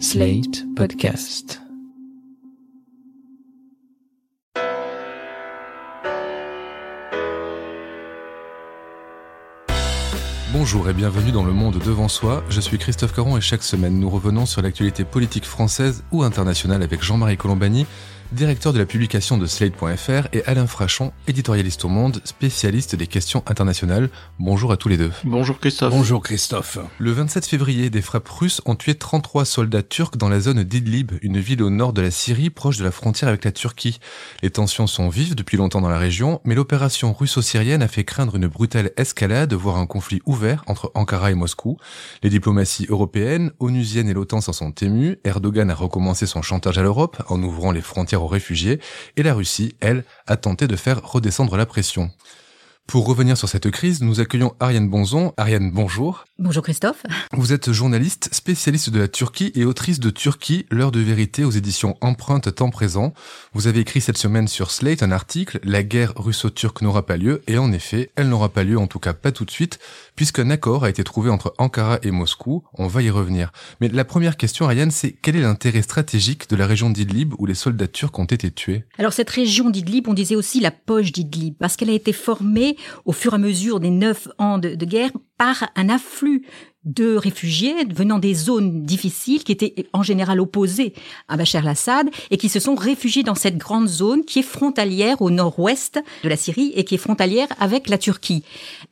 [0.00, 1.60] Slate Podcast.
[10.52, 12.42] Bonjour et bienvenue dans Le Monde Devant Soi.
[12.48, 16.82] Je suis Christophe Caron et chaque semaine nous revenons sur l'actualité politique française ou internationale
[16.82, 17.86] avec Jean-Marie Colombani
[18.32, 23.42] directeur de la publication de Slate.fr, et Alain Frachon, éditorialiste au Monde, spécialiste des questions
[23.46, 24.10] internationales.
[24.38, 25.12] Bonjour à tous les deux.
[25.24, 25.92] Bonjour Christophe.
[25.92, 26.78] Bonjour Christophe.
[26.98, 31.12] Le 27 février, des frappes russes ont tué 33 soldats turcs dans la zone d'Idlib,
[31.22, 33.98] une ville au nord de la Syrie, proche de la frontière avec la Turquie.
[34.42, 38.36] Les tensions sont vives depuis longtemps dans la région, mais l'opération russo-syrienne a fait craindre
[38.36, 41.76] une brutale escalade, voire un conflit ouvert entre Ankara et Moscou.
[42.22, 45.18] Les diplomaties européennes, onusiennes et l'OTAN s'en sont émues.
[45.24, 48.80] Erdogan a recommencé son chantage à l'Europe en ouvrant les frontières aux réfugiés,
[49.16, 52.10] et la Russie, elle, a tenté de faire redescendre la pression.
[52.86, 55.32] Pour revenir sur cette crise, nous accueillons Ariane Bonzon.
[55.36, 56.26] Ariane, bonjour.
[56.38, 57.02] Bonjour Christophe.
[57.32, 61.50] Vous êtes journaliste, spécialiste de la Turquie et autrice de Turquie, l'heure de vérité aux
[61.50, 63.14] éditions Empreinte Temps Présent.
[63.52, 67.42] Vous avez écrit cette semaine sur Slate un article, La guerre russo-turque n'aura pas lieu,
[67.48, 69.78] et en effet, elle n'aura pas lieu, en tout cas pas tout de suite,
[70.14, 72.64] puisqu'un accord a été trouvé entre Ankara et Moscou.
[72.74, 73.50] On va y revenir.
[73.80, 77.46] Mais la première question, Ariane, c'est quel est l'intérêt stratégique de la région d'Idlib où
[77.46, 78.84] les soldats turcs ont été tués?
[78.98, 82.73] Alors cette région d'Idlib, on disait aussi la poche d'Idlib, parce qu'elle a été formée
[83.04, 86.46] au fur et à mesure des neuf ans de, guerre par un afflux
[86.84, 90.92] de réfugiés venant des zones difficiles qui étaient en général opposées
[91.28, 95.22] à Bachar al-Assad et qui se sont réfugiés dans cette grande zone qui est frontalière
[95.22, 98.44] au nord-ouest de la Syrie et qui est frontalière avec la Turquie.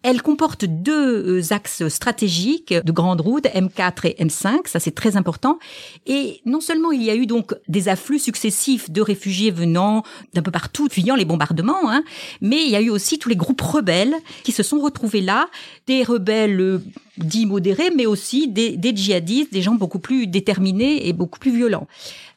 [0.03, 5.17] Elle comporte deux euh, axes stratégiques de grande route, M4 et M5, ça c'est très
[5.17, 5.59] important.
[6.07, 10.03] Et non seulement il y a eu donc des afflux successifs de réfugiés venant
[10.35, 12.03] d'un peu partout, fuyant les bombardements, hein,
[12.41, 15.49] mais il y a eu aussi tous les groupes rebelles qui se sont retrouvés là,
[15.87, 16.79] des rebelles euh,
[17.19, 21.55] dits modérés, mais aussi des, des, djihadistes, des gens beaucoup plus déterminés et beaucoup plus
[21.55, 21.87] violents.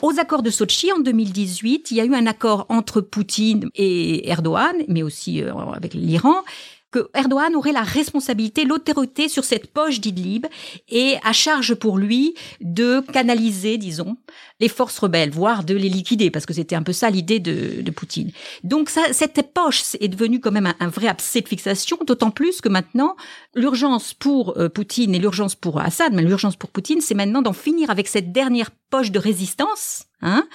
[0.01, 4.29] Aux accords de Sochi en 2018, il y a eu un accord entre Poutine et
[4.29, 6.43] Erdogan, mais aussi euh, avec l'Iran,
[6.95, 10.45] que Erdogan aurait la responsabilité, l'autorité sur cette poche d'Idlib
[10.87, 14.15] et à charge pour lui de canaliser, disons,
[14.61, 17.91] les forces rebelles, voire de les liquider, parce que c'était un peu ça l'idée de,
[17.91, 18.31] Poutine.
[18.63, 22.61] Donc cette poche est devenue quand même un, un vrai abcès de fixation, d'autant plus
[22.61, 23.15] que maintenant,
[23.55, 27.53] l'urgence pour euh, Poutine et l'urgence pour Assad, mais l'urgence pour Poutine, c'est maintenant d'en
[27.53, 30.05] finir avec cette dernière poche de résistance.
[30.25, 30.47] Hein.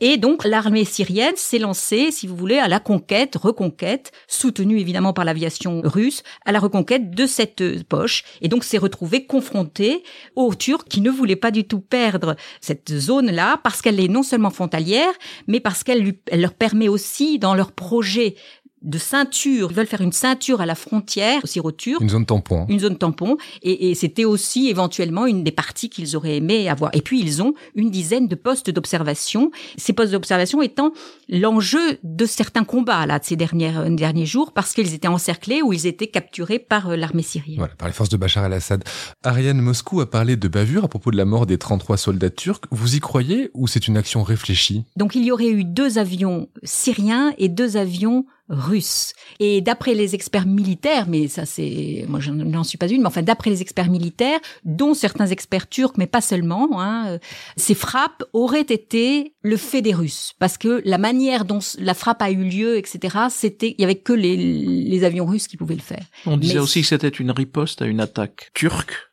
[0.00, 5.14] Et donc l'armée syrienne s'est lancée, si vous voulez, à la conquête, reconquête, soutenue évidemment
[5.14, 10.04] par l'aviation russe, à la reconquête de cette euh, poche, et donc s'est retrouvée confrontée
[10.34, 14.08] aux Turcs qui ne voulaient pas du tout perdre cette zone là parce qu'elle est
[14.08, 15.12] non seulement frontalière,
[15.46, 18.34] mais parce qu'elle leur permet aussi dans leur projet
[18.82, 19.68] de ceinture.
[19.70, 22.00] Ils veulent faire une ceinture à la frontière syro-turque.
[22.00, 22.66] Une zone tampon.
[22.68, 23.36] Une zone tampon.
[23.62, 26.94] Et, et c'était aussi éventuellement une des parties qu'ils auraient aimé avoir.
[26.94, 29.50] Et puis ils ont une dizaine de postes d'observation.
[29.76, 30.92] Ces postes d'observation étant
[31.28, 35.62] l'enjeu de certains combats là de ces dernières, euh, derniers jours parce qu'ils étaient encerclés
[35.62, 37.58] ou ils étaient capturés par euh, l'armée syrienne.
[37.58, 38.84] Voilà, par les forces de Bachar el-Assad.
[39.22, 42.62] Ariane Moscou a parlé de bavure à propos de la mort des 33 soldats turcs.
[42.70, 44.84] Vous y croyez ou c'est une action réfléchie?
[44.96, 49.12] Donc il y aurait eu deux avions syriens et deux avions russe.
[49.40, 53.08] Et d'après les experts militaires, mais ça c'est, moi je n'en suis pas une, mais
[53.08, 57.18] enfin d'après les experts militaires, dont certains experts turcs, mais pas seulement, hein,
[57.56, 62.22] ces frappes auraient été le fait des Russes, parce que la manière dont la frappe
[62.22, 65.74] a eu lieu, etc., c'était, il y avait que les, les avions russes qui pouvaient
[65.74, 66.04] le faire.
[66.26, 69.05] On disait mais aussi que c'était une riposte à une attaque turque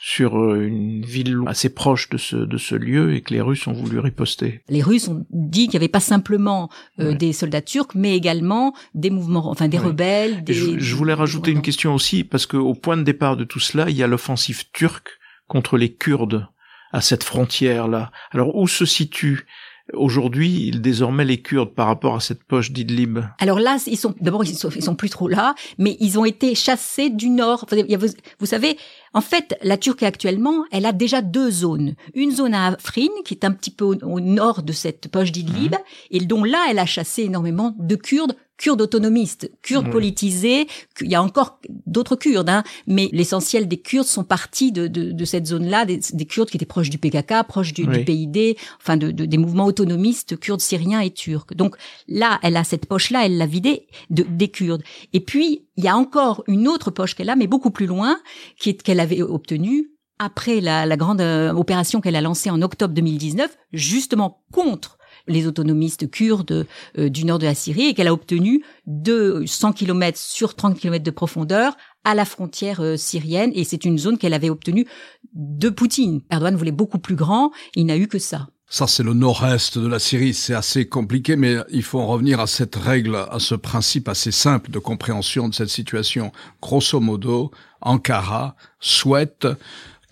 [0.00, 3.72] sur une ville assez proche de ce, de ce lieu et que les Russes ont
[3.72, 4.62] voulu riposter.
[4.68, 6.68] Les Russes ont dit qu'il n'y avait pas simplement
[7.00, 7.14] euh, ouais.
[7.14, 9.86] des soldats turcs, mais également des mouvements, enfin des ouais.
[9.86, 10.44] rebelles.
[10.44, 13.60] Des, je, je, voulais rajouter une question aussi, parce qu'au point de départ de tout
[13.60, 15.08] cela, il y a l'offensive turque
[15.48, 16.46] contre les Kurdes
[16.92, 18.10] à cette frontière-là.
[18.32, 19.46] Alors où se situe
[19.92, 23.20] Aujourd'hui, désormais, les Kurdes par rapport à cette poche d'Idlib?
[23.38, 26.24] Alors là, ils sont d'abord ils sont, ils sont plus trop là, mais ils ont
[26.24, 27.66] été chassés du nord.
[27.70, 28.06] Vous,
[28.40, 28.78] vous savez,
[29.16, 31.94] en fait, la Turquie actuellement, elle a déjà deux zones.
[32.14, 35.32] Une zone à Afrin, qui est un petit peu au, au nord de cette poche
[35.32, 35.78] d'Idlib, mmh.
[36.10, 39.90] et dont là, elle a chassé énormément de Kurdes Kurdes autonomistes, Kurdes mmh.
[39.90, 40.66] politisés.
[41.00, 45.12] Il y a encore d'autres Kurdes, hein, mais l'essentiel des Kurdes sont partis de, de,
[45.12, 47.98] de cette zone-là, des, des, Kurdes qui étaient proches du PKK, proches du, oui.
[47.98, 51.54] du PID, enfin de, des mouvements autonomistes kurdes, syriens et turcs.
[51.54, 51.76] Donc
[52.08, 54.82] là, elle a cette poche-là, elle l'a vidée des Kurdes.
[55.12, 58.18] Et puis il y a encore une autre poche qu'elle a, mais beaucoup plus loin,
[58.58, 62.94] qui est qu'elle avait obtenue après la, grande euh, opération qu'elle a lancée en octobre
[62.94, 64.96] 2019, justement contre
[65.28, 66.66] les autonomistes kurdes
[66.98, 70.78] euh, du nord de la Syrie et qu'elle a obtenu de 100 km sur 30
[70.78, 74.86] km de profondeur à la frontière euh, syrienne et c'est une zone qu'elle avait obtenue
[75.34, 76.22] de Poutine.
[76.30, 78.48] Erdogan voulait beaucoup plus grand, il n'a eu que ça.
[78.68, 80.34] Ça, c'est le nord-est de la Syrie.
[80.34, 84.32] C'est assez compliqué, mais il faut en revenir à cette règle, à ce principe assez
[84.32, 86.32] simple de compréhension de cette situation.
[86.60, 89.46] Grosso modo, Ankara souhaite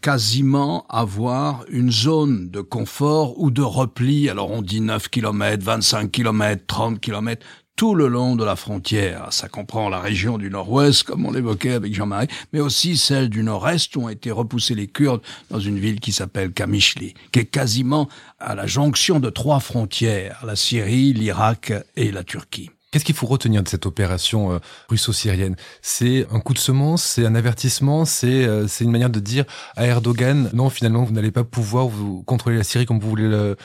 [0.00, 4.30] quasiment avoir une zone de confort ou de repli.
[4.30, 7.44] Alors on dit 9 km, 25 km, 30 km,
[7.76, 9.28] tout le long de la frontière.
[9.30, 13.42] Ça comprend la région du nord-ouest, comme on l'évoquait avec Jean-Marie, mais aussi celle du
[13.42, 17.46] nord-est où ont été repoussés les Kurdes dans une ville qui s'appelle Kamishli, qui est
[17.46, 22.70] quasiment à la jonction de trois frontières, la Syrie, l'Irak et la Turquie.
[22.94, 25.56] Qu'est-ce qu'il faut retenir de cette opération euh, russo-syrienne?
[25.82, 29.44] C'est un coup de semence, c'est un avertissement, c'est euh, une manière de dire
[29.74, 31.88] à Erdogan non finalement vous n'allez pas pouvoir
[32.24, 33.56] contrôler la Syrie comme vous voulez le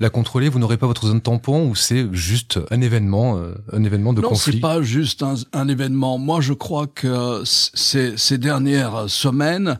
[0.00, 3.84] la contrôler, vous n'aurez pas votre zone tampon ou c'est juste un événement, euh, un
[3.84, 6.18] événement de non, conflit c'est pas juste un, un, événement.
[6.18, 9.78] Moi, je crois que ces, ces dernières semaines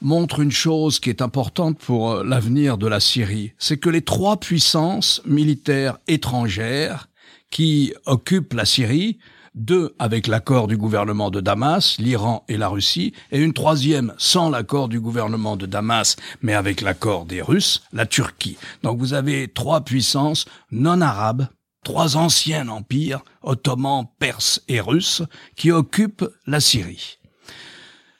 [0.00, 4.02] montrent une chose qui est importante pour euh, l'avenir de la Syrie, c'est que les
[4.02, 7.08] trois puissances militaires étrangères
[7.50, 9.18] qui occupent la Syrie
[9.54, 14.50] deux avec l'accord du gouvernement de Damas, l'Iran et la Russie, et une troisième sans
[14.50, 18.56] l'accord du gouvernement de Damas, mais avec l'accord des Russes, la Turquie.
[18.82, 21.48] Donc vous avez trois puissances non arabes,
[21.84, 25.22] trois anciens empires, ottomans, perses et russes,
[25.56, 27.18] qui occupent la Syrie.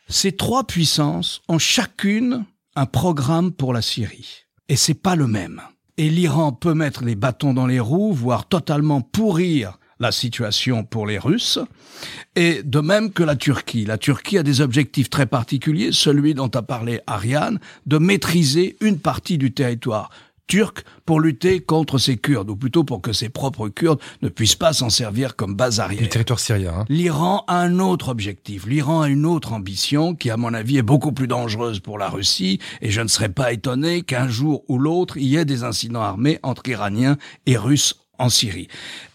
[0.09, 2.45] Ces trois puissances ont chacune
[2.75, 4.45] un programme pour la Syrie.
[4.69, 5.63] Et c'est pas le même.
[5.97, 11.07] Et l'Iran peut mettre les bâtons dans les roues, voire totalement pourrir la situation pour
[11.07, 11.59] les Russes,
[12.37, 13.87] et de même que la Turquie.
[13.87, 18.99] La Turquie a des objectifs très particuliers, celui dont a parlé Ariane, de maîtriser une
[18.99, 20.11] partie du territoire
[20.49, 24.57] turc pour lutter contre ces Kurdes, ou plutôt pour que ses propres Kurdes ne puissent
[24.57, 26.03] pas s'en servir comme base arrière.
[26.03, 26.75] Du territoire syrien.
[26.81, 26.85] Hein.
[26.89, 28.67] L'Iran a un autre objectif.
[28.67, 32.09] L'Iran a une autre ambition qui, à mon avis, est beaucoup plus dangereuse pour la
[32.09, 35.65] Russie, et je ne serais pas étonné qu'un jour ou l'autre, il y ait des
[35.65, 37.17] incidents armés entre Iraniens
[37.47, 38.69] et Russes en Syrie.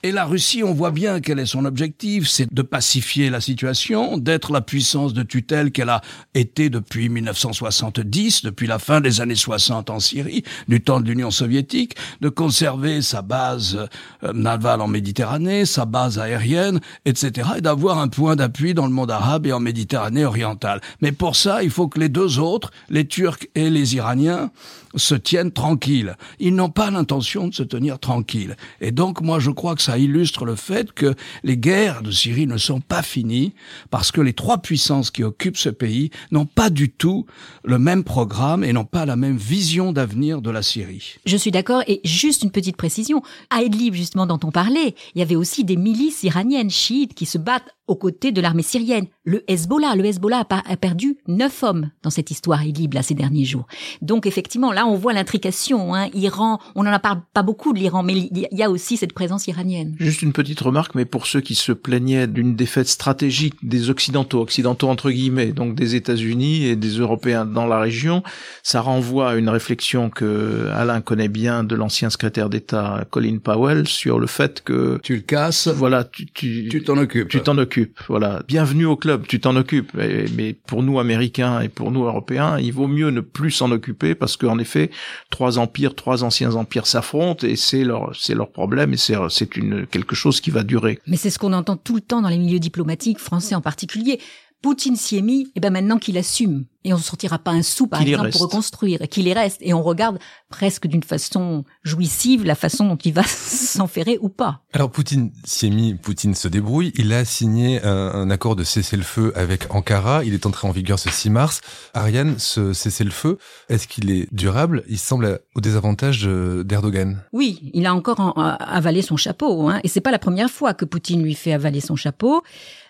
[0.04, 4.18] Et la Russie, on voit bien quel est son objectif, c'est de pacifier la situation,
[4.18, 6.02] d'être la puissance de tutelle qu'elle a
[6.34, 11.32] été depuis 1970, depuis la fin des années 60 en Syrie, du temps de l'Union
[11.32, 13.88] soviétique, de conserver sa base
[14.24, 18.94] euh, navale en Méditerranée, sa base aérienne, etc., et d'avoir un point d'appui dans le
[18.94, 20.82] monde arabe et en Méditerranée orientale.
[21.02, 24.52] Mais pour ça, il faut que les deux autres, les Turcs et les Iraniens,
[24.96, 26.16] se tiennent tranquilles.
[26.40, 28.56] Ils n'ont pas l'intention de se tenir tranquilles.
[28.82, 31.14] Et donc, moi, je crois que ça illustre le fait que
[31.44, 33.54] les guerres de Syrie ne sont pas finies
[33.92, 37.28] parce que les trois puissances qui occupent ce pays n'ont pas du tout
[37.64, 41.18] le même programme et n'ont pas la même vision d'avenir de la Syrie.
[41.28, 41.84] Je suis d'accord.
[41.86, 43.22] Et juste une petite précision.
[43.52, 47.28] À Idlib, justement, dont on parlait, il y avait aussi des milices iraniennes chiites qui
[47.28, 49.08] se battent aux côtés de l'armée syrienne.
[49.24, 53.46] Le Hezbollah, le Hezbollah a, perdu neuf hommes dans cette histoire Idlib là ces derniers
[53.46, 53.66] jours.
[54.02, 55.96] Donc effectivement, là on voit l'intrication.
[55.96, 56.10] Hein.
[56.14, 59.48] Iran, on n'en parle pas beaucoup de l'Iran, mais il y a aussi cette présence
[59.48, 59.96] iranienne.
[60.00, 64.42] Juste une petite remarque, mais pour ceux qui se plaignaient d'une défaite stratégique des Occidentaux,
[64.42, 68.24] Occidentaux entre guillemets, donc des États-Unis et des Européens dans la région,
[68.64, 73.88] ça renvoie à une réflexion que Alain connaît bien de l'ancien secrétaire d'État Colin Powell
[73.88, 77.77] sur le fait que tu le casses, voilà, tu tu t'en occupes, tu t'en occupes
[78.08, 79.92] voilà, bienvenue au club, tu t'en occupes.
[80.36, 84.16] Mais pour nous Américains et pour nous Européens, il vaut mieux ne plus s'en occuper
[84.16, 84.90] parce qu'en effet,
[85.30, 89.56] trois empires, trois anciens empires s'affrontent et c'est leur, c'est leur problème et c'est, c'est
[89.56, 91.00] une quelque chose qui va durer.
[91.08, 94.20] Mais c'est ce qu'on entend tout le temps dans les milieux diplomatiques français en particulier.
[94.62, 97.62] Poutine s'y est mis, et ben maintenant qu'il assume et on ne sortira pas un
[97.62, 100.20] sou par exemple pour reconstruire et qu'il y reste et on regarde
[100.50, 104.62] presque d'une façon jouissive la façon dont il va s'enferrer ou pas.
[104.74, 108.64] Alors Poutine s'y est mis, Poutine se débrouille, il a signé un, un accord de
[108.64, 111.62] cessez-le-feu avec Ankara, il est entré en vigueur ce 6 mars.
[111.94, 113.38] Ariane, ce cessez-le-feu,
[113.70, 114.84] est-ce qu'il est durable?
[114.88, 117.22] Il semble au désavantage d'Erdogan.
[117.34, 120.86] Oui, il a encore avalé son chapeau hein, et c'est pas la première fois que
[120.86, 122.44] Poutine lui fait avaler son chapeau.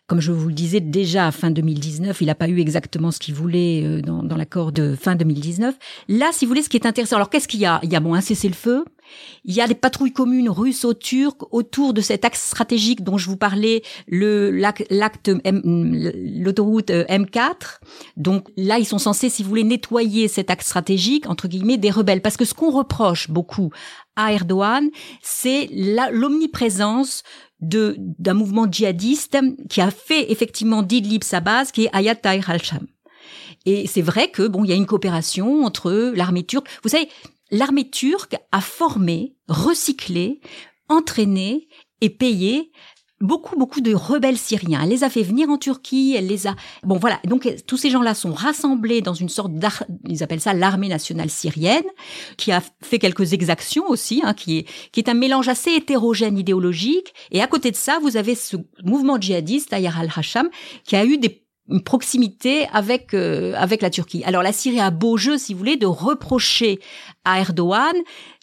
[0.07, 3.19] Comme je vous le disais déjà à fin 2019, il n'a pas eu exactement ce
[3.19, 5.75] qu'il voulait euh, dans, dans l'accord de fin 2019.
[6.07, 7.79] Là, si vous voulez, ce qui est intéressant, alors qu'est-ce qu'il y a?
[7.83, 8.85] Il y a bon un cessez-le-feu,
[9.45, 13.37] il y a des patrouilles communes russo-turques autour de cet axe stratégique dont je vous
[13.37, 14.49] parlais, l'autoroute
[16.89, 17.79] euh, M4.
[18.15, 21.91] Donc là, ils sont censés, si vous voulez, nettoyer cet axe stratégique entre guillemets des
[21.91, 23.71] rebelles, parce que ce qu'on reproche beaucoup
[24.15, 24.89] à Erdogan,
[25.21, 27.23] c'est l'omniprésence
[27.59, 29.37] d'un mouvement djihadiste
[29.69, 32.87] qui a fait effectivement d'Idlib sa base, qui est Ayat Tahrir al-Sham.
[33.67, 36.69] Et c'est vrai que bon, il y a une coopération entre l'armée turque.
[36.83, 37.09] Vous savez,
[37.51, 40.39] l'armée turque a formé, recyclé,
[40.87, 41.67] entraîné
[41.99, 42.71] et payé
[43.19, 44.81] beaucoup, beaucoup de rebelles syriens.
[44.83, 46.55] Elle les a fait venir en Turquie, elle les a...
[46.83, 47.19] Bon, voilà.
[47.25, 49.83] Donc, tous ces gens-là sont rassemblés dans une sorte d'ar...
[50.07, 51.83] Ils appellent ça l'armée nationale syrienne,
[52.37, 56.37] qui a fait quelques exactions aussi, hein, qui, est, qui est un mélange assez hétérogène
[56.37, 57.13] idéologique.
[57.31, 58.55] Et à côté de ça, vous avez ce
[58.85, 60.49] mouvement djihadiste, Ayar al-Hasham,
[60.85, 64.23] qui a eu des une proximité avec euh, avec la Turquie.
[64.25, 66.79] Alors la Syrie a beau jeu, si vous voulez, de reprocher
[67.25, 67.95] à Erdogan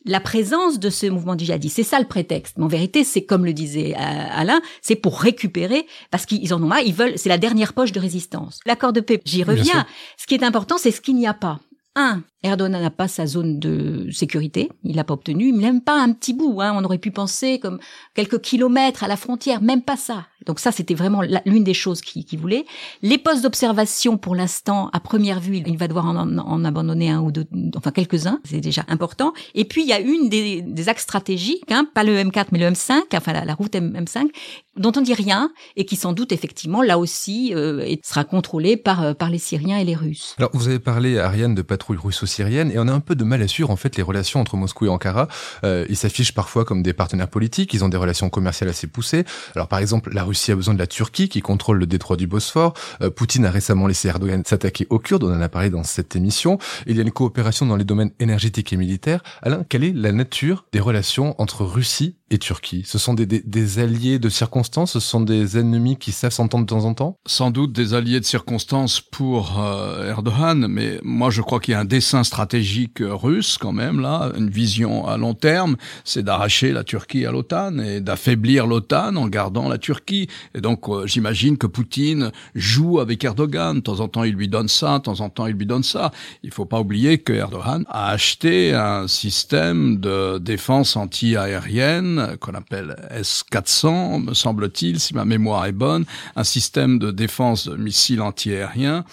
[0.04, 1.76] la présence de ce mouvement djihadiste.
[1.76, 2.58] C'est ça le prétexte.
[2.58, 6.62] Mais en vérité, c'est comme le disait euh, Alain, c'est pour récupérer, parce qu'ils en
[6.62, 8.60] ont marre, ils veulent, c'est la dernière poche de résistance.
[8.66, 9.86] L'accord de paix, j'y reviens.
[10.18, 11.60] Ce qui est important, c'est ce qu'il n'y a pas.
[11.96, 16.12] Un, Erdogan n'a pas sa zone de sécurité, il l'a pas obtenu, même pas un
[16.12, 16.60] petit bout.
[16.60, 16.74] Hein.
[16.76, 17.78] On aurait pu penser comme
[18.14, 20.26] quelques kilomètres à la frontière, même pas ça.
[20.46, 22.64] Donc ça, c'était vraiment l'une des choses qu'il qui voulait.
[23.02, 27.30] Les postes d'observation, pour l'instant, à première vue, il va devoir en, abandonner un ou
[27.30, 27.46] deux,
[27.76, 29.32] enfin quelques-uns, c'est déjà important.
[29.54, 32.66] Et puis, il y a une des, axes stratégiques, hein, pas le M4, mais le
[32.66, 34.28] M5, enfin la, route M5,
[34.76, 39.02] dont on dit rien, et qui sans doute, effectivement, là aussi, euh, sera contrôlée par,
[39.02, 40.34] euh, par les Syriens et les Russes.
[40.38, 43.40] Alors, vous avez parlé, Ariane, de patrouille russo-syrienne, et on a un peu de mal
[43.40, 45.28] à suivre, en fait, les relations entre Moscou et Ankara.
[45.64, 49.24] Euh, ils s'affichent parfois comme des partenaires politiques, ils ont des relations commerciales assez poussées.
[49.54, 52.26] Alors, par exemple, la Russie a besoin de la Turquie qui contrôle le détroit du
[52.26, 52.74] Bosphore.
[53.02, 56.16] Euh, Poutine a récemment laissé Erdogan s'attaquer aux Kurdes, on en a parlé dans cette
[56.16, 56.58] émission.
[56.86, 59.22] Il y a une coopération dans les domaines énergétiques et militaires.
[59.42, 63.78] Alain, quelle est la nature des relations entre Russie et Turquie Ce sont des, des,
[63.78, 67.18] alliés de circonstances Ce sont des ennemis qui savent s'entendre de temps en temps?
[67.26, 71.74] Sans doute des alliés de circonstances pour euh, Erdogan, mais moi je crois qu'il y
[71.74, 76.72] a un dessin stratégique russe quand même là, une vision à long terme, c'est d'arracher
[76.72, 80.28] la Turquie à l'OTAN et d'affaiblir l'OTAN en gardant la Turquie.
[80.54, 83.76] Et donc euh, j'imagine que Poutine joue avec Erdogan.
[83.76, 85.82] De temps en temps il lui donne ça, de temps en temps il lui donne
[85.82, 86.10] ça.
[86.42, 92.96] Il faut pas oublier que Erdogan a acheté un système de défense anti-aérienne qu'on appelle
[93.10, 96.04] S-400, me semble-t-il, si ma mémoire est bonne,
[96.36, 99.04] un système de défense de missiles anti-aériens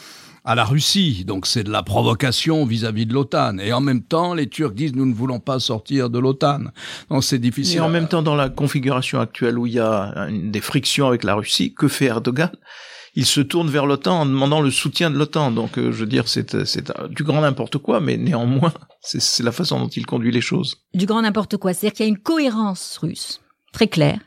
[0.44, 1.24] à la Russie.
[1.26, 3.58] Donc c'est de la provocation vis-à-vis de l'OTAN.
[3.60, 6.72] Et en même temps, les Turcs disent nous ne voulons pas sortir de l'OTAN.
[7.10, 7.78] Donc c'est difficile.
[7.78, 11.24] Et en même temps, dans la configuration actuelle où il y a des frictions avec
[11.24, 12.52] la Russie, que fait Erdogan?
[13.16, 15.52] Il se tourne vers l'OTAN en demandant le soutien de l'OTAN.
[15.52, 16.56] Donc, euh, je veux dire, c'est
[17.10, 20.78] du grand n'importe quoi, mais néanmoins, c'est la façon dont il conduit les choses.
[20.94, 23.42] Du grand n'importe quoi, c'est-à-dire qu'il y a une cohérence russe
[23.74, 24.20] très claire,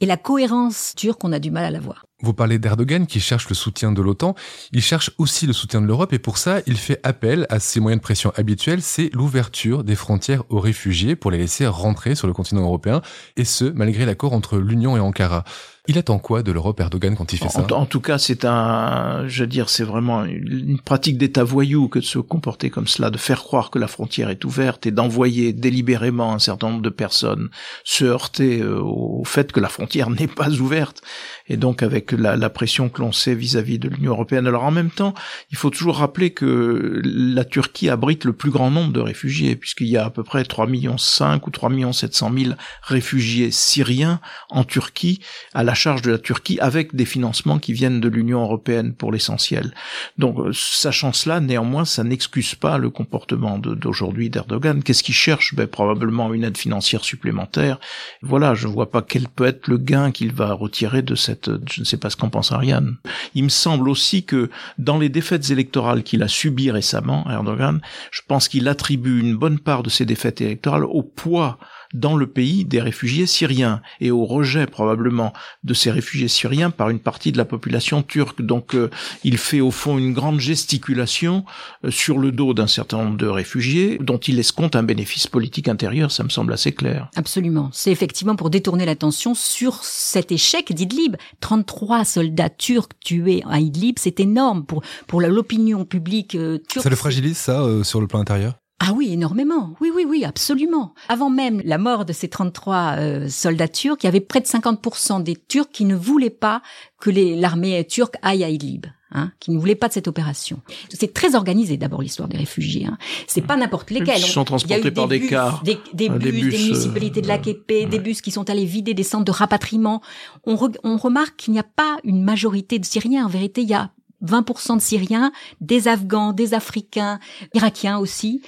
[0.00, 2.06] et la cohérence turque, on a du mal à la voir.
[2.22, 4.36] Vous parlez d'Erdogan qui cherche le soutien de l'OTAN,
[4.72, 7.80] il cherche aussi le soutien de l'Europe et pour ça, il fait appel à ses
[7.80, 12.28] moyens de pression habituels, c'est l'ouverture des frontières aux réfugiés pour les laisser rentrer sur
[12.28, 13.02] le continent européen,
[13.36, 15.44] et ce, malgré l'accord entre l'Union et Ankara.
[15.86, 19.28] Il attend quoi de l'Europe, Erdogan, quand il fait ça en, tout cas, c'est un,
[19.28, 23.10] je veux dire, c'est vraiment une pratique d'État voyou que de se comporter comme cela,
[23.10, 26.88] de faire croire que la frontière est ouverte et d'envoyer délibérément un certain nombre de
[26.88, 27.50] personnes
[27.84, 31.02] se heurter euh, au fait que la frontière n'est pas ouverte.
[31.48, 34.46] Et donc, avec la, la pression que l'on sait vis-à-vis de l'Union européenne.
[34.46, 35.14] Alors, en même temps,
[35.50, 39.88] il faut toujours rappeler que la Turquie abrite le plus grand nombre de réfugiés, puisqu'il
[39.88, 44.20] y a à peu près 3 millions 5 ou 3 millions 700 000 réfugiés syriens
[44.50, 45.20] en Turquie
[45.54, 49.12] à la charge de la Turquie avec des financements qui viennent de l'Union européenne pour
[49.12, 49.74] l'essentiel.
[50.18, 54.82] Donc, euh, sachant cela, néanmoins, ça n'excuse pas le comportement d'aujourd'hui d'Erdogan.
[54.82, 55.54] Qu'est-ce qu'il cherche?
[55.54, 57.78] Ben, Probablement une aide financière supplémentaire.
[58.22, 61.50] Voilà, je ne vois pas quel peut être le gain qu'il va retirer de cette...
[61.70, 62.96] Je ne sais pas ce qu'en pense Ariane.
[63.34, 68.20] Il me semble aussi que dans les défaites électorales qu'il a subies récemment, Erdogan, je
[68.26, 71.58] pense qu'il attribue une bonne part de ces défaites électorales au poids
[71.94, 75.32] dans le pays des réfugiés syriens et au rejet probablement
[75.62, 78.42] de ces réfugiés syriens par une partie de la population turque.
[78.42, 78.90] Donc euh,
[79.22, 81.44] il fait au fond une grande gesticulation
[81.84, 85.68] euh, sur le dos d'un certain nombre de réfugiés dont il escompte un bénéfice politique
[85.68, 87.08] intérieur, ça me semble assez clair.
[87.16, 87.70] Absolument.
[87.72, 91.16] C'est effectivement pour détourner l'attention sur cet échec d'Idlib.
[91.40, 96.82] 33 soldats turcs tués à Idlib, c'est énorme pour, pour l'opinion publique euh, turque.
[96.82, 98.54] Ça le fragilise ça sur le plan intérieur?
[98.80, 99.74] Ah oui, énormément.
[99.80, 100.94] Oui, oui, oui, absolument.
[101.08, 104.46] Avant même la mort de ces 33 euh, soldats turcs, il y avait près de
[104.46, 106.60] 50% des Turcs qui ne voulaient pas
[107.00, 108.86] que l'armée turque aille à Idlib.
[109.16, 110.60] Hein, qui ne voulaient pas de cette opération.
[110.92, 112.86] C'est très organisé d'abord l'histoire des réfugiés.
[112.86, 112.98] Hein.
[113.28, 114.18] C'est pas n'importe lesquels.
[114.18, 118.20] Ils sont transportés par des, cars, des, des, bus, des, municipalités de l'AKP, des bus
[118.20, 120.02] qui sont allés vider des centres de rapatriement.
[120.46, 123.26] On, on remarque qu'il n'y a pas une majorité de Syriens.
[123.26, 123.92] En vérité, il y a
[124.24, 127.18] 20% de Syriens, des Afghans, des Africains,
[127.54, 128.42] Irakiens aussi.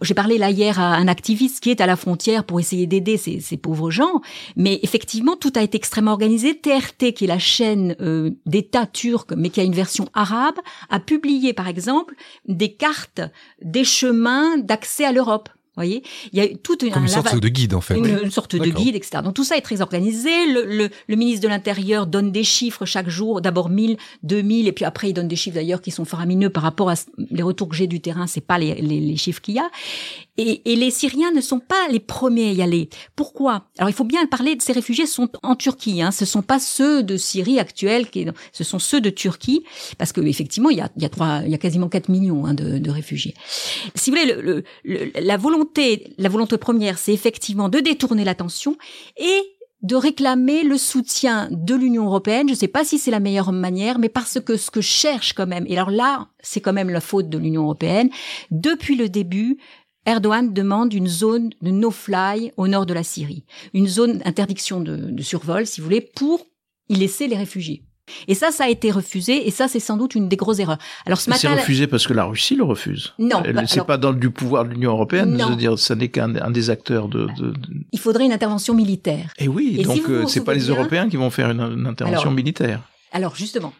[0.00, 3.16] J'ai parlé là hier à un activiste qui est à la frontière pour essayer d'aider
[3.16, 4.20] ces, pauvres gens,
[4.56, 6.58] mais effectivement tout a été extrêmement organisé.
[6.58, 10.56] TRT, qui est la chaîne euh, d'État turc, mais qui a une version arabe,
[10.90, 12.14] a publié par exemple
[12.46, 13.20] des cartes
[13.62, 16.02] des chemins d'accès à l'Europe voyez,
[16.32, 17.96] il y a toute une, Comme une sorte de guide en fait.
[17.96, 19.22] Une, une sorte de guide, etc.
[19.24, 20.30] Donc tout ça est très organisé.
[20.52, 24.72] Le, le, le ministre de l'Intérieur donne des chiffres chaque jour, d'abord 1000, 2000, et
[24.72, 26.94] puis après il donne des chiffres d'ailleurs qui sont faramineux par rapport à
[27.30, 28.26] les retours que j'ai du terrain.
[28.26, 29.70] C'est pas les, les, les chiffres qu'il y a.
[30.38, 32.88] Et, et, les Syriens ne sont pas les premiers à y aller.
[33.16, 33.68] Pourquoi?
[33.76, 36.00] Alors il faut bien parler de ces réfugiés sont en Turquie.
[36.00, 36.10] Hein.
[36.10, 39.62] Ce sont pas ceux de Syrie actuelle, qui, ce sont ceux de Turquie,
[39.98, 42.78] parce que effectivement il y a, trois, il y a quasiment 4 millions hein, de,
[42.78, 43.34] de, réfugiés.
[43.94, 48.76] Si vous voulez, le, le, la volonté, la volonté première, c'est effectivement de détourner l'attention
[49.18, 49.42] et
[49.82, 52.48] de réclamer le soutien de l'Union européenne.
[52.48, 55.32] Je ne sais pas si c'est la meilleure manière, mais parce que ce que cherche
[55.32, 58.08] quand même, et alors là, c'est quand même la faute de l'Union européenne,
[58.50, 59.58] depuis le début,
[60.06, 64.96] Erdogan demande une zone de no-fly au nord de la Syrie, une zone d'interdiction de,
[64.96, 66.44] de, survol, si vous voulez, pour
[66.88, 67.84] y laisser les réfugiés.
[68.26, 70.78] Et ça, ça a été refusé, et ça, c'est sans doute une des grosses erreurs.
[71.06, 73.14] Alors ce matin, c'est refusé parce que la Russie le refuse.
[73.18, 75.38] Non, bah, c'est pas dans du pouvoir de l'Union européenne.
[75.38, 78.74] Je veux dire, ça n'est qu'un des acteurs de, de, de, Il faudrait une intervention
[78.74, 79.32] militaire.
[79.38, 81.86] Et oui, et donc si euh, c'est pas les Européens qui vont faire une, une
[81.86, 82.80] intervention Alors, militaire.
[83.12, 83.72] Alors justement,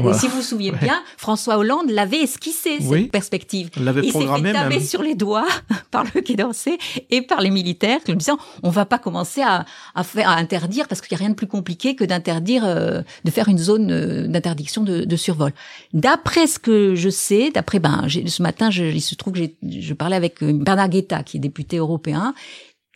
[0.00, 0.18] voilà.
[0.18, 3.68] si vous vous souvenez bien, François Hollande l'avait esquissé cette perspective.
[3.76, 4.80] L'avait Il programmé s'est fait même.
[4.80, 5.46] sur les doigts
[5.90, 6.78] par le Quai d'Orsay
[7.10, 10.88] et par les militaires, en disant on va pas commencer à, à faire à interdire
[10.88, 13.90] parce qu'il y a rien de plus compliqué que d'interdire euh, de faire une zone
[13.90, 15.52] euh, d'interdiction de, de, survol.
[15.92, 19.94] D'après ce que je sais, d'après ben ce matin, je, il se trouve que je
[19.94, 22.34] parlais avec euh, Bernard Guetta qui est député européen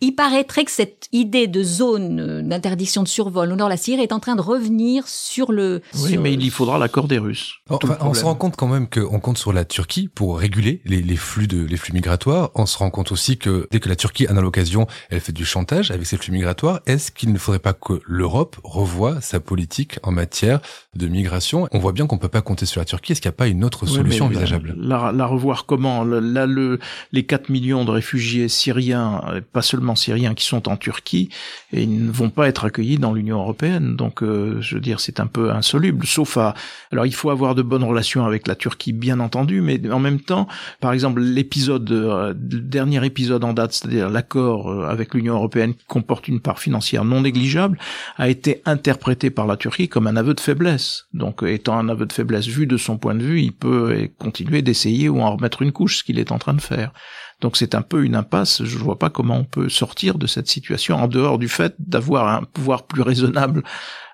[0.04, 4.02] il paraîtrait que cette idée de zone d'interdiction de survol au nord de la Syrie
[4.02, 5.80] est en train de revenir sur le.
[5.94, 7.54] Oui, sur mais il y faudra l'accord des Russes.
[7.70, 11.00] Enfin, on se rend compte quand même qu'on compte sur la Turquie pour réguler les,
[11.00, 12.50] les, flux de les flux migratoires.
[12.54, 15.32] On se rend compte aussi que dès que la Turquie en a l'occasion, elle fait
[15.32, 16.80] du chantage avec ses flux migratoires.
[16.87, 20.61] Est-ce qu'il ne faudrait pas que l'Europe revoie sa politique en matière
[20.94, 21.66] de migration?
[21.73, 23.12] On voit bien qu'on peut pas compter sur la Turquie.
[23.12, 24.75] Est-ce qu'il n'y a pas une autre solution oui, envisageable?
[24.76, 26.04] la, la, la, revoir comment?
[26.04, 26.78] Là, le,
[27.12, 29.23] les 4 millions de réfugiés syriens,
[29.54, 31.28] pas seulement syriens qui sont en Turquie
[31.72, 33.96] et ils ne vont pas être accueillis dans l'Union européenne.
[33.96, 36.06] Donc, euh, je veux dire, c'est un peu insoluble.
[36.06, 36.54] Sauf à,
[36.92, 40.20] alors, il faut avoir de bonnes relations avec la Turquie, bien entendu, mais en même
[40.20, 40.46] temps,
[40.80, 45.84] par exemple, l'épisode, euh, dernier épisode en date, c'est-à-dire l'accord euh, avec l'Union européenne qui
[45.86, 47.78] comporte une part financière non négligeable,
[48.16, 51.07] a été interprété par la Turquie comme un aveu de faiblesse.
[51.12, 54.62] Donc, étant un aveu de faiblesse vu de son point de vue, il peut continuer
[54.62, 56.92] d'essayer ou en remettre une couche, ce qu'il est en train de faire.
[57.40, 58.64] Donc c'est un peu une impasse.
[58.64, 61.75] Je ne vois pas comment on peut sortir de cette situation en dehors du fait
[61.79, 63.62] d'avoir un pouvoir plus raisonnable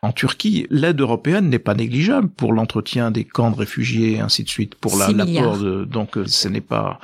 [0.03, 0.67] en Turquie.
[0.71, 4.75] L'aide européenne n'est pas négligeable pour l'entretien des camps de réfugiés et ainsi de suite,
[4.75, 5.85] pour l'apport de.
[5.85, 6.99] Donc ce n'est pas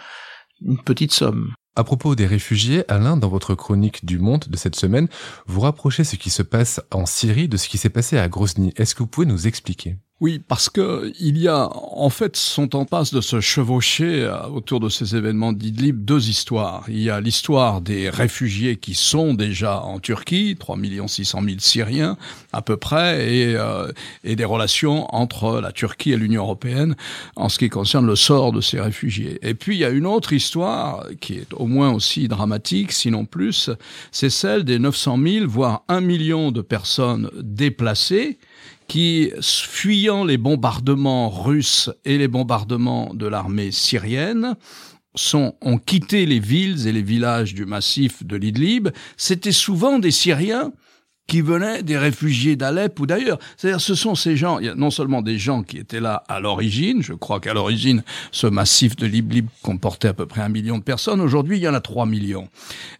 [0.62, 1.52] une petite somme.
[1.78, 5.08] À propos des réfugiés, Alain, dans votre chronique du Monde de cette semaine,
[5.46, 8.72] vous rapprochez ce qui se passe en Syrie de ce qui s'est passé à Grozny.
[8.76, 9.98] Est-ce que vous pouvez nous expliquer?
[10.22, 14.80] Oui, parce que il y a, en fait, sont en passe de se chevaucher autour
[14.80, 16.84] de ces événements d'Idlib deux histoires.
[16.88, 22.16] Il y a l'histoire des réfugiés qui sont déjà en Turquie, 3 600 000 Syriens
[22.54, 23.92] à peu près, et, euh,
[24.24, 26.96] et des relations entre la Turquie et l'Union européenne
[27.36, 29.38] en ce qui concerne le sort de ces réfugiés.
[29.42, 33.26] Et puis il y a une autre histoire qui est au moins aussi dramatique, sinon
[33.26, 33.68] plus,
[34.12, 38.38] c'est celle des 900 000, voire 1 million de personnes déplacées
[38.88, 44.56] qui, fuyant les bombardements russes et les bombardements de l'armée syrienne,
[45.32, 50.72] ont quitté les villes et les villages du massif de l'Idlib, c'était souvent des Syriens
[51.26, 53.38] qui venaient des réfugiés d'Alep ou d'ailleurs.
[53.56, 56.22] C'est-à-dire, ce sont ces gens, il y a non seulement des gens qui étaient là
[56.28, 60.48] à l'origine, je crois qu'à l'origine, ce massif de Liblib comportait à peu près un
[60.48, 62.48] million de personnes, aujourd'hui, il y en a trois millions.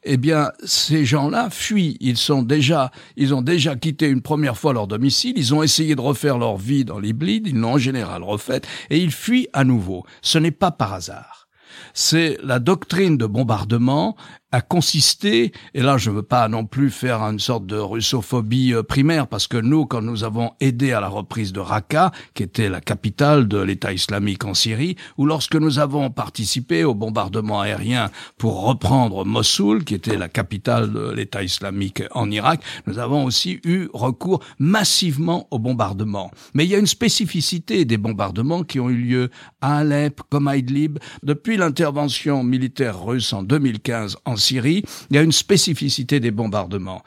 [0.03, 4.73] Eh bien, ces gens-là fuient, ils sont déjà, ils ont déjà quitté une première fois
[4.73, 8.23] leur domicile, ils ont essayé de refaire leur vie dans Liblib, ils l'ont en général
[8.23, 10.05] refaite, et ils fuient à nouveau.
[10.23, 11.49] Ce n'est pas par hasard.
[11.95, 14.17] C'est la doctrine de bombardement
[14.53, 18.75] a consisté, et là je ne veux pas non plus faire une sorte de russophobie
[18.89, 22.69] primaire, parce que nous, quand nous avons aidé à la reprise de Raqqa, qui était
[22.69, 28.11] la capitale de l'État islamique en Syrie, ou lorsque nous avons participé au bombardement aérien
[28.39, 33.61] pour reprendre Mossoul, qui était la capitale de l'État islamique en Irak, nous avons aussi
[33.65, 36.31] eu recours massivement au bombardement.
[36.55, 39.31] Mais il y a une spécificité des bombardements qui ont eu lieu
[39.61, 45.18] à Alep, comme à Idlib, depuis l'intervention militaire russe en 2015 en Syrie, il y
[45.18, 47.03] a une spécificité des bombardements.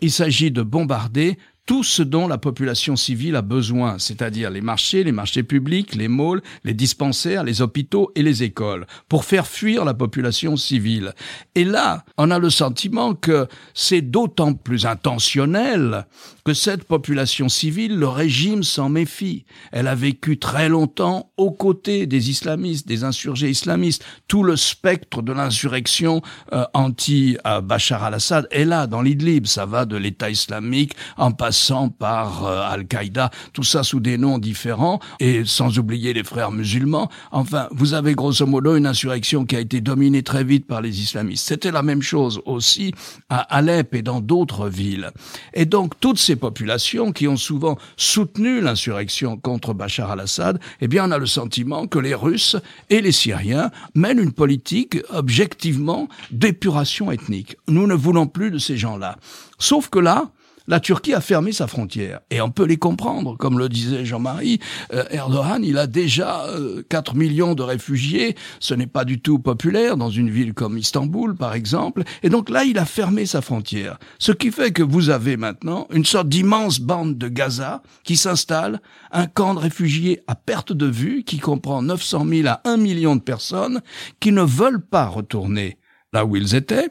[0.00, 1.38] Il s'agit de bombarder
[1.70, 6.08] tout ce dont la population civile a besoin, c'est-à-dire les marchés, les marchés publics, les
[6.08, 11.14] malls, les dispensaires, les hôpitaux et les écoles, pour faire fuir la population civile.
[11.54, 16.08] Et là, on a le sentiment que c'est d'autant plus intentionnel
[16.44, 19.44] que cette population civile, le régime s'en méfie.
[19.70, 24.04] Elle a vécu très longtemps aux côtés des islamistes, des insurgés islamistes.
[24.26, 26.20] Tout le spectre de l'insurrection
[26.52, 29.46] euh, anti-Bachar al-Assad est là, dans l'Idlib.
[29.46, 31.59] Ça va de l'État islamique en passant
[31.98, 37.10] par euh, Al-Qaïda, tout ça sous des noms différents, et sans oublier les frères musulmans.
[37.30, 41.00] Enfin, vous avez grosso modo une insurrection qui a été dominée très vite par les
[41.00, 41.46] islamistes.
[41.46, 42.94] C'était la même chose aussi
[43.28, 45.10] à Alep et dans d'autres villes.
[45.54, 51.08] Et donc, toutes ces populations qui ont souvent soutenu l'insurrection contre Bachar al-Assad, eh bien,
[51.08, 52.56] on a le sentiment que les Russes
[52.88, 57.56] et les Syriens mènent une politique objectivement d'épuration ethnique.
[57.68, 59.18] Nous ne voulons plus de ces gens-là.
[59.58, 60.30] Sauf que là,
[60.70, 62.20] la Turquie a fermé sa frontière.
[62.30, 63.36] Et on peut les comprendre.
[63.36, 64.60] Comme le disait Jean-Marie,
[64.94, 66.46] euh, Erdogan, il a déjà
[66.88, 68.36] 4 euh, millions de réfugiés.
[68.60, 72.04] Ce n'est pas du tout populaire dans une ville comme Istanbul, par exemple.
[72.22, 73.98] Et donc là, il a fermé sa frontière.
[74.20, 78.80] Ce qui fait que vous avez maintenant une sorte d'immense bande de Gaza qui s'installe,
[79.10, 83.16] un camp de réfugiés à perte de vue qui comprend 900 000 à 1 million
[83.16, 83.80] de personnes
[84.20, 85.79] qui ne veulent pas retourner
[86.12, 86.88] là où ils étaient,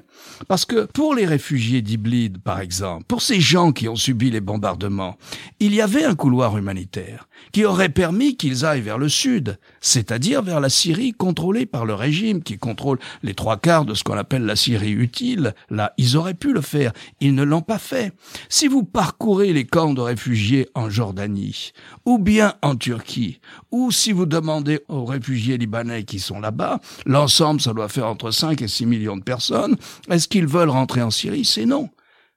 [0.48, 4.40] parce que pour les réfugiés d'Iblid, par exemple, pour ces gens qui ont subi les
[4.40, 5.18] bombardements,
[5.60, 10.42] il y avait un couloir humanitaire qui aurait permis qu'ils aillent vers le sud, c'est-à-dire
[10.42, 14.18] vers la Syrie contrôlée par le régime qui contrôle les trois quarts de ce qu'on
[14.18, 15.54] appelle la Syrie utile.
[15.70, 16.94] Là, ils auraient pu le faire.
[17.20, 18.14] Ils ne l'ont pas fait.
[18.48, 21.72] Si vous parcourez les camps de réfugiés en Jordanie,
[22.06, 23.40] ou bien en Turquie,
[23.72, 28.32] ou si vous demandez aux réfugiés libanais qui sont là-bas, l'ensemble, ça doit faire entre
[28.32, 29.76] 5 et 6 millions de personnes,
[30.10, 31.46] est-ce qu'ils veulent rentrer en Syrie?
[31.46, 31.90] C'est non.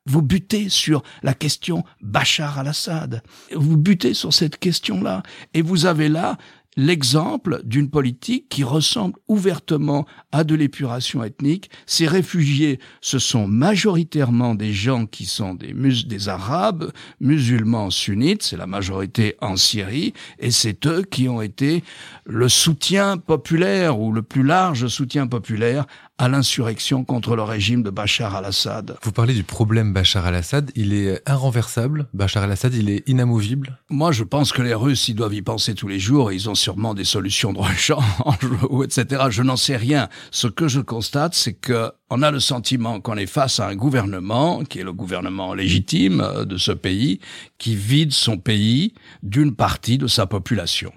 [0.05, 3.23] Vous butez sur la question Bachar al-Assad.
[3.55, 5.23] Vous butez sur cette question-là.
[5.55, 6.39] Et vous avez là
[6.77, 11.71] l'exemple d'une politique qui ressemble ouvertement à de l'épuration ethnique.
[11.87, 18.57] Ces réfugiés, ce sont majoritairement des gens qui sont des, des Arabes, musulmans sunnites, c'est
[18.57, 21.85] la majorité en Syrie, et c'est eux qui ont été
[22.25, 25.87] le soutien populaire ou le plus large soutien populaire
[26.19, 28.97] à l'insurrection contre le régime de Bachar al-Assad.
[29.03, 34.13] Vous parlez du problème Bachar al-Assad, il est inrenversable, Bachar al-Assad, il est inamovible Moi,
[34.13, 36.95] je pense que les Russes, ils doivent y penser tous les jours, ils ont sûrement
[36.95, 38.05] des solutions de rechange,
[38.85, 39.25] etc.
[39.31, 40.09] Je n'en sais rien.
[40.31, 43.75] Ce que je constate, c'est que on a le sentiment qu'on est face à un
[43.75, 47.21] gouvernement, qui est le gouvernement légitime de ce pays,
[47.57, 50.93] qui vide son pays d'une partie de sa population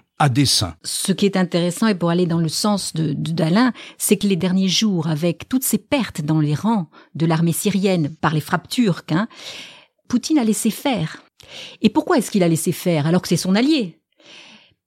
[0.83, 4.37] Ce qui est intéressant, et pour aller dans le sens de d'Alain, c'est que les
[4.37, 8.69] derniers jours, avec toutes ces pertes dans les rangs de l'armée syrienne par les frappes
[8.69, 9.27] turques, hein,
[10.07, 11.23] Poutine a laissé faire.
[11.81, 13.99] Et pourquoi est-ce qu'il a laissé faire alors que c'est son allié?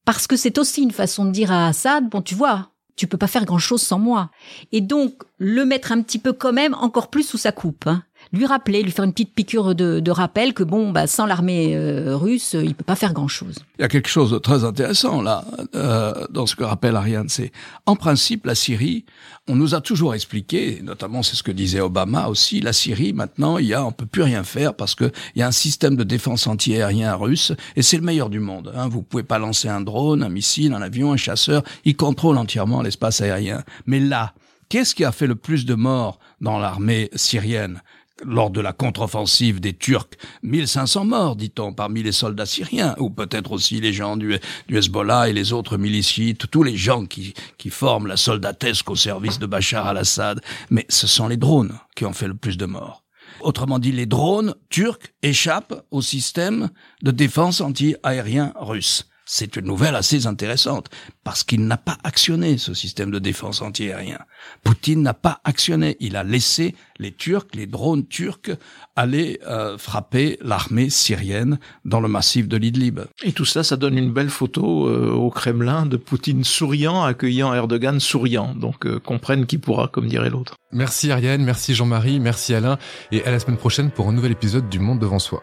[0.04, 3.18] Parce que c'est aussi une façon de dire à Assad, bon tu vois, tu peux
[3.18, 4.30] pas faire grand-chose sans moi.
[4.72, 7.86] Et donc le mettre un petit peu quand même encore plus sous sa coupe.
[7.86, 11.26] Hein lui rappeler, lui faire une petite piqûre de, de rappel que bon, bah, sans
[11.26, 13.56] l'armée euh, russe, il peut pas faire grand-chose.
[13.78, 17.28] Il y a quelque chose de très intéressant là euh, dans ce que rappelle Ariane.
[17.28, 17.52] C'est
[17.86, 19.04] en principe la Syrie.
[19.48, 23.58] On nous a toujours expliqué, notamment c'est ce que disait Obama aussi, la Syrie maintenant,
[23.58, 25.96] il y a, on peut plus rien faire parce que il y a un système
[25.96, 28.72] de défense antiaérien russe et c'est le meilleur du monde.
[28.74, 28.88] Hein.
[28.88, 31.62] Vous pouvez pas lancer un drone, un missile, un avion, un chasseur.
[31.84, 33.62] Il contrôle entièrement l'espace aérien.
[33.86, 34.34] Mais là,
[34.68, 37.80] Qu'est-ce qui a fait le plus de morts dans l'armée syrienne?
[38.24, 43.52] Lors de la contre-offensive des Turcs, 1500 morts, dit-on, parmi les soldats syriens, ou peut-être
[43.52, 44.38] aussi les gens du,
[44.70, 49.38] Hezbollah et les autres milicites, tous les gens qui, qui forment la soldatesque au service
[49.38, 50.40] de Bachar al-Assad.
[50.70, 53.04] Mais ce sont les drones qui ont fait le plus de morts.
[53.40, 56.70] Autrement dit, les drones turcs échappent au système
[57.02, 59.07] de défense anti-aérien russe.
[59.30, 60.88] C'est une nouvelle assez intéressante,
[61.22, 64.20] parce qu'il n'a pas actionné ce système de défense antiaérien.
[64.64, 68.50] Poutine n'a pas actionné, il a laissé les Turcs, les drones turcs,
[68.96, 73.00] aller euh, frapper l'armée syrienne dans le massif de l'Idlib.
[73.22, 77.52] Et tout ça, ça donne une belle photo euh, au Kremlin de Poutine souriant, accueillant
[77.52, 78.54] Erdogan souriant.
[78.54, 80.54] Donc euh, comprenne qui pourra, comme dirait l'autre.
[80.72, 82.78] Merci Ariane, merci Jean-Marie, merci Alain,
[83.12, 85.42] et à la semaine prochaine pour un nouvel épisode du Monde devant soi.